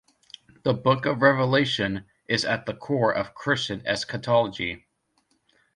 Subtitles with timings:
[0.63, 4.87] The Book of Revelation is at the core of Christian eschatology.